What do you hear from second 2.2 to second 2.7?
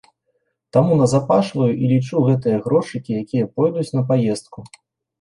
гэтыя